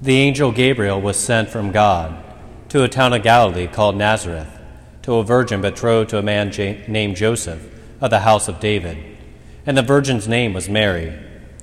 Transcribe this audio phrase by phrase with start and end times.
[0.00, 2.22] The angel Gabriel was sent from God
[2.68, 4.56] to a town of Galilee called Nazareth
[5.02, 6.50] to a virgin betrothed to a man
[6.86, 7.66] named Joseph
[8.00, 8.96] of the house of David.
[9.66, 11.18] And the virgin's name was Mary.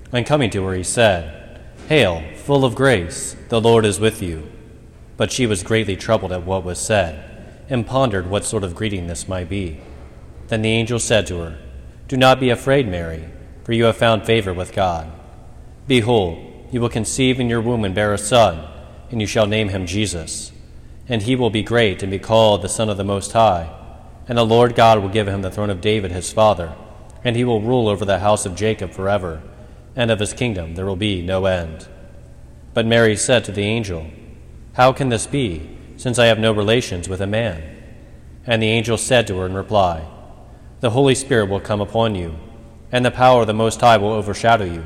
[0.09, 4.51] When coming to her, he said, Hail, full of grace, the Lord is with you.
[5.15, 9.07] But she was greatly troubled at what was said, and pondered what sort of greeting
[9.07, 9.79] this might be.
[10.49, 11.57] Then the angel said to her,
[12.09, 13.29] Do not be afraid, Mary,
[13.63, 15.09] for you have found favor with God.
[15.87, 18.61] Behold, you will conceive in your womb and bear a son,
[19.09, 20.51] and you shall name him Jesus.
[21.07, 23.73] And he will be great and be called the Son of the Most High.
[24.27, 26.75] And the Lord God will give him the throne of David his father,
[27.23, 29.41] and he will rule over the house of Jacob forever,
[29.95, 31.87] and of his kingdom there will be no end.
[32.73, 34.07] But Mary said to the angel,
[34.73, 37.63] How can this be, since I have no relations with a man?
[38.45, 40.05] And the angel said to her in reply,
[40.81, 42.35] The Holy Spirit will come upon you,
[42.91, 44.85] and the power of the Most High will overshadow you.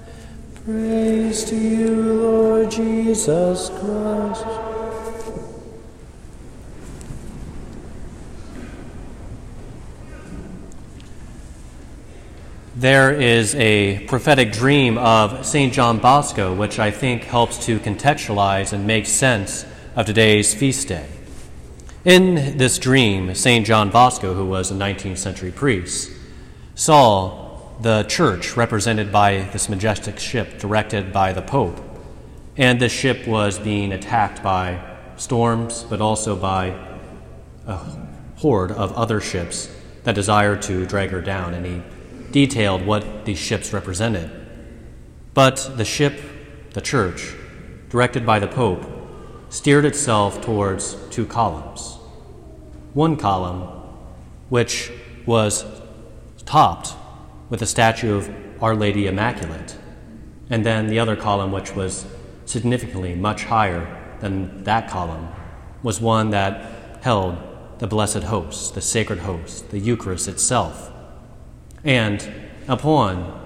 [0.63, 4.45] Praise to you, Lord Jesus Christ.
[12.75, 15.73] There is a prophetic dream of St.
[15.73, 21.07] John Bosco, which I think helps to contextualize and make sense of today's feast day.
[22.05, 23.65] In this dream, St.
[23.65, 26.11] John Bosco, who was a 19th century priest,
[26.75, 27.40] saw
[27.81, 31.79] the church represented by this majestic ship directed by the Pope.
[32.55, 34.79] And this ship was being attacked by
[35.15, 36.77] storms, but also by
[37.65, 37.77] a
[38.35, 39.73] horde of other ships
[40.03, 41.55] that desired to drag her down.
[41.55, 41.81] And he
[42.31, 44.29] detailed what these ships represented.
[45.33, 46.21] But the ship,
[46.73, 47.33] the church,
[47.89, 48.85] directed by the Pope,
[49.49, 51.97] steered itself towards two columns.
[52.93, 53.61] One column,
[54.49, 54.91] which
[55.25, 55.65] was
[56.45, 56.93] topped
[57.51, 59.75] with a statue of Our Lady Immaculate,
[60.49, 62.05] and then the other column, which was
[62.45, 63.85] significantly much higher
[64.21, 65.27] than that column,
[65.83, 67.37] was one that held
[67.79, 70.91] the Blessed Host, the Sacred Host, the Eucharist itself.
[71.83, 72.25] And
[72.69, 73.37] upon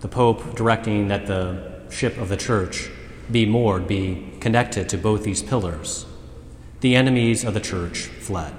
[0.00, 2.90] the Pope directing that the ship of the church
[3.30, 6.04] be moored, be connected to both these pillars,
[6.80, 8.54] the enemies of the church fled,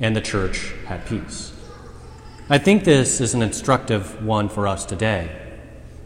[0.00, 1.52] and the church had peace.
[2.50, 5.30] I think this is an instructive one for us today,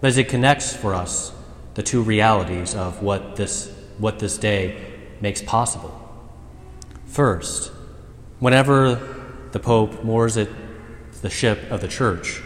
[0.03, 1.33] as it connects for us
[1.75, 4.77] the two realities of what this, what this day
[5.23, 5.99] makes possible.
[7.07, 7.73] First,
[8.39, 8.97] whenever
[9.53, 10.51] the Pope moors it,
[11.23, 12.43] the ship of the church,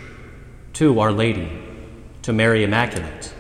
[0.74, 1.50] to Our Lady,
[2.22, 3.34] to Mary Immaculate,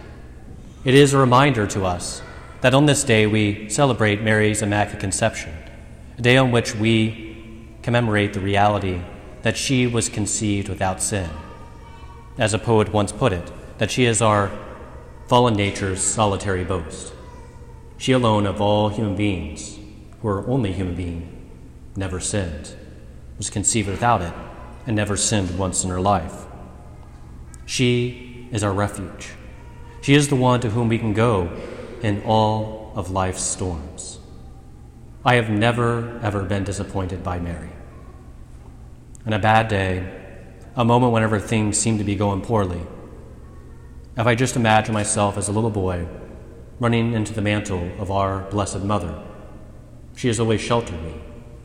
[0.84, 2.22] it is a reminder to us
[2.60, 5.54] that on this day we celebrate Mary's Immaculate Conception,
[6.18, 9.00] a day on which we commemorate the reality
[9.42, 11.30] that she was conceived without sin.
[12.38, 14.50] As a poet once put it, that she is our
[15.26, 17.12] fallen nature's solitary boast.
[17.96, 19.78] She alone of all human beings,
[20.20, 21.50] who are only human being,
[21.96, 22.74] never sinned,
[23.38, 24.32] was conceived without it,
[24.86, 26.46] and never sinned once in her life.
[27.66, 29.30] She is our refuge.
[30.02, 31.50] She is the one to whom we can go
[32.02, 34.18] in all of life's storms.
[35.24, 37.70] I have never, ever been disappointed by Mary
[39.24, 40.08] and a bad day,
[40.76, 42.80] a moment whenever things seem to be going poorly.
[44.16, 46.06] If I just imagine myself as a little boy
[46.78, 49.22] running into the mantle of our Blessed Mother,
[50.16, 51.14] she has always sheltered me,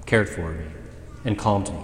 [0.05, 0.65] cared for me,
[1.23, 1.79] and calmed me.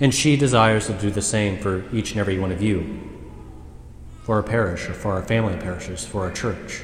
[0.00, 3.00] And she desires to do the same for each and every one of you,
[4.24, 6.82] for our parish, or for our family parishes, for our church.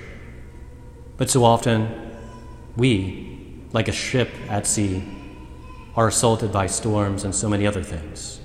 [1.16, 2.16] But so often,
[2.76, 5.02] we, like a ship at sea,
[5.98, 8.38] are assaulted by storms and so many other things.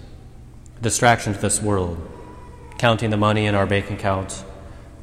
[0.81, 1.99] Distractions of this world,
[2.79, 4.43] counting the money in our bank account,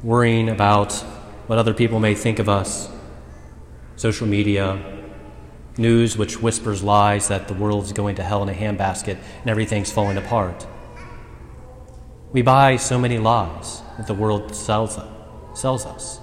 [0.03, 0.91] worrying about
[1.47, 2.89] what other people may think of us,
[3.95, 4.77] social media,
[5.77, 9.89] news which whispers lies that the world's going to hell in a handbasket and everything's
[9.89, 10.67] falling apart.
[12.33, 14.99] We buy so many lies that the world sells,
[15.53, 16.19] sells us.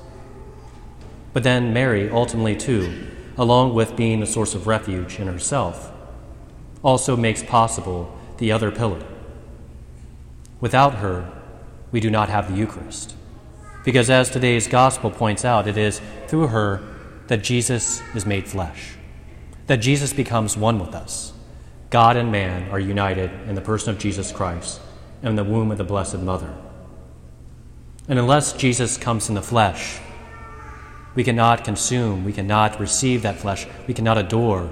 [1.32, 3.06] But then Mary, ultimately, too,
[3.38, 5.94] along with being a source of refuge in herself,
[6.82, 9.02] also makes possible the other pillar.
[10.60, 11.30] Without her,
[11.92, 13.14] we do not have the Eucharist.
[13.84, 16.82] Because as today's gospel points out, it is through her
[17.28, 18.94] that Jesus is made flesh,
[19.66, 21.32] that Jesus becomes one with us.
[21.90, 24.80] God and man are united in the person of Jesus Christ
[25.22, 26.54] and in the womb of the Blessed Mother.
[28.08, 29.98] And unless Jesus comes in the flesh,
[31.14, 34.70] we cannot consume, we cannot receive that flesh, we cannot adore,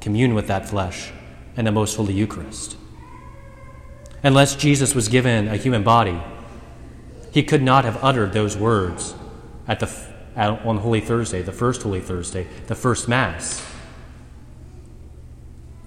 [0.00, 1.12] commune with that flesh
[1.58, 2.76] in the most holy Eucharist.
[4.22, 6.18] Unless Jesus was given a human body,
[7.32, 9.14] he could not have uttered those words
[9.66, 9.92] at the,
[10.36, 13.66] at, on Holy Thursday, the first Holy Thursday, the first Mass.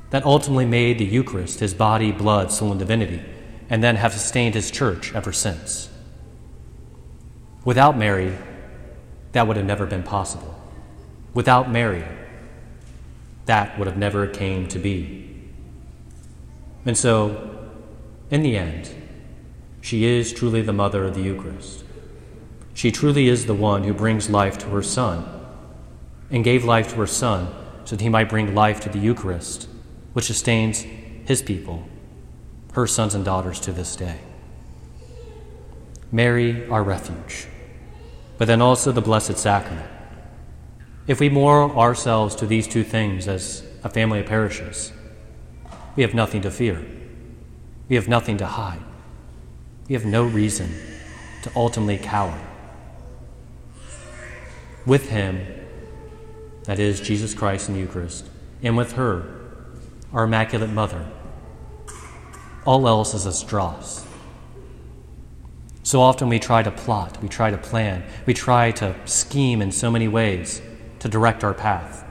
[0.09, 3.23] That ultimately made the Eucharist his body, blood, soul, and divinity,
[3.69, 5.89] and then have sustained his church ever since.
[7.63, 8.37] Without Mary,
[9.31, 10.53] that would have never been possible.
[11.33, 12.03] Without Mary,
[13.45, 15.30] that would have never came to be.
[16.85, 17.69] And so,
[18.29, 18.93] in the end,
[19.81, 21.83] she is truly the mother of the Eucharist.
[22.73, 25.25] She truly is the one who brings life to her Son
[26.29, 29.67] and gave life to her Son so that he might bring life to the Eucharist,
[30.13, 30.81] which sustains
[31.25, 31.87] his people,
[32.73, 34.19] her sons and daughters to this day.
[36.11, 37.47] Mary, our refuge
[38.41, 39.87] but then also the Blessed Sacrament.
[41.05, 44.91] If we moor ourselves to these two things as a family of parishes,
[45.95, 46.85] we have nothing to fear.
[47.89, 48.81] We have nothing to hide.
[49.87, 50.73] We have no reason
[51.43, 52.39] to ultimately cower.
[54.85, 55.45] With Him,
[56.63, 58.29] that is Jesus Christ in the Eucharist,
[58.63, 59.39] and with her,
[60.13, 61.05] our Immaculate Mother,
[62.65, 64.05] all else is as dross.
[65.83, 69.71] So often we try to plot, we try to plan, we try to scheme in
[69.71, 70.61] so many ways
[70.99, 72.05] to direct our path.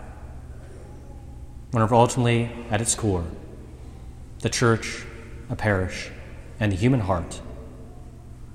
[1.70, 3.24] Whenever ultimately, at its core,
[4.40, 5.04] the church,
[5.48, 6.10] a parish,
[6.58, 7.40] and the human heart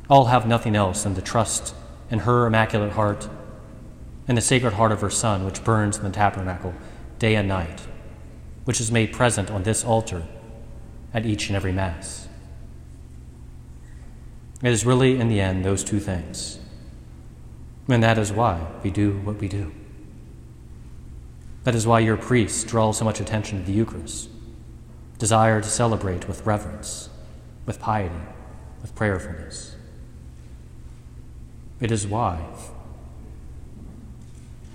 [0.09, 1.73] all have nothing else than to trust
[2.09, 3.27] in her immaculate heart
[4.27, 6.73] and the sacred heart of her Son, which burns in the tabernacle
[7.19, 7.81] day and night,
[8.65, 10.23] which is made present on this altar
[11.13, 12.27] at each and every Mass.
[14.63, 16.59] It is really, in the end, those two things.
[17.87, 19.71] And that is why we do what we do.
[21.63, 24.29] That is why your priests draw so much attention to the Eucharist,
[25.17, 27.09] desire to celebrate with reverence,
[27.65, 28.15] with piety,
[28.81, 29.75] with prayerfulness.
[31.79, 32.45] It is why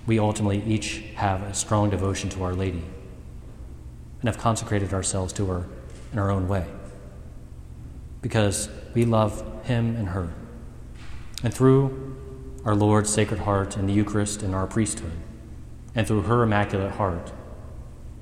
[0.05, 2.83] we ultimately each have a strong devotion to Our Lady
[4.19, 5.67] and have consecrated ourselves to her
[6.11, 6.65] in our own way.
[8.21, 10.33] Because we love him and her.
[11.43, 12.17] And through
[12.65, 15.13] our Lord's Sacred Heart and the Eucharist and our priesthood,
[15.95, 17.31] and through her Immaculate Heart,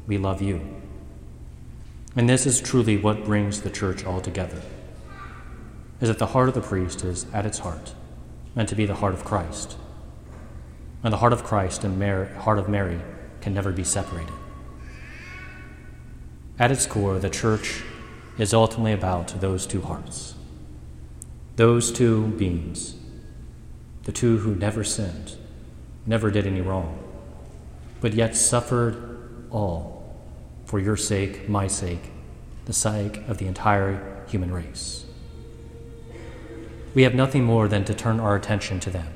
[0.07, 0.78] we love you.
[2.15, 4.61] And this is truly what brings the church all together.
[6.01, 7.93] Is that the heart of the priest is at its heart,
[8.55, 9.77] meant to be the heart of Christ.
[11.03, 12.99] And the heart of Christ and Mary, heart of Mary
[13.41, 14.33] can never be separated.
[16.57, 17.83] At its core, the church
[18.37, 20.35] is ultimately about those two hearts.
[21.57, 22.95] Those two beings,
[24.03, 25.35] the two who never sinned,
[26.05, 26.97] never did any wrong,
[28.01, 29.98] but yet suffered all
[30.69, 32.11] for your sake, my sake,
[32.65, 35.05] the sake of the entire human race.
[36.93, 39.07] We have nothing more than to turn our attention to them,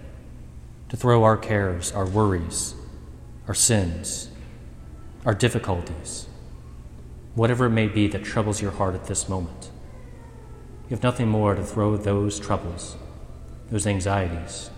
[0.89, 2.73] to throw our cares, our worries,
[3.47, 4.29] our sins,
[5.25, 6.27] our difficulties,
[7.35, 9.69] whatever it may be that troubles your heart at this moment
[10.93, 12.97] you have nothing more to throw those troubles,
[13.71, 14.69] those anxieties,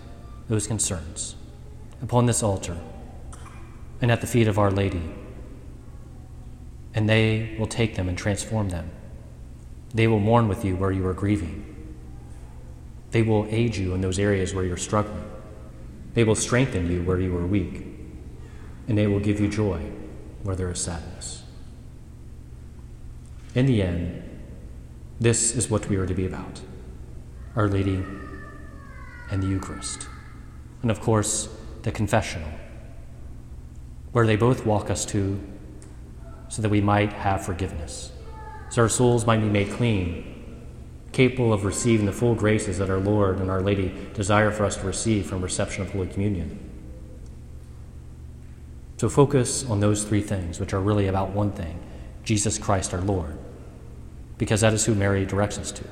[0.48, 1.34] those concerns
[2.00, 2.78] upon this altar
[4.00, 5.02] and at the feet of Our Lady.
[6.96, 8.90] And they will take them and transform them.
[9.94, 11.62] They will mourn with you where you are grieving.
[13.12, 15.22] They will aid you in those areas where you're struggling.
[16.14, 17.86] They will strengthen you where you are weak.
[18.88, 19.92] And they will give you joy
[20.42, 21.44] where there is sadness.
[23.54, 24.22] In the end,
[25.20, 26.60] this is what we are to be about
[27.54, 28.02] Our Lady
[29.30, 30.08] and the Eucharist.
[30.82, 31.48] And of course,
[31.82, 32.50] the confessional,
[34.12, 35.40] where they both walk us to
[36.48, 38.12] so that we might have forgiveness,
[38.70, 40.64] so our souls might be made clean,
[41.12, 44.76] capable of receiving the full graces that our Lord and Our Lady desire for us
[44.76, 46.58] to receive from reception of Holy Communion.
[48.98, 51.78] So focus on those three things, which are really about one thing
[52.24, 53.38] Jesus Christ our Lord
[54.38, 55.84] because that is who Mary directs us to.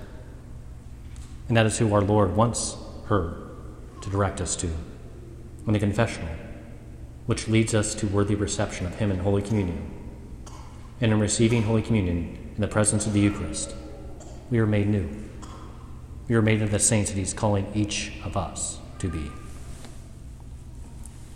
[1.48, 3.36] And that is who our Lord wants her
[4.00, 4.68] to direct us to
[5.66, 6.28] in the confessional,
[7.26, 9.90] which leads us to worthy reception of Him in Holy Communion.
[11.04, 13.74] And in receiving Holy Communion in the presence of the Eucharist,
[14.50, 15.06] we are made new.
[16.28, 19.30] We are made into the saints that He's calling each of us to be.